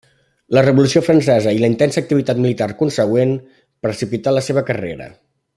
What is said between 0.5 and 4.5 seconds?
La Revolució Francesa, i la intensa activitat militar consegüent, precipità la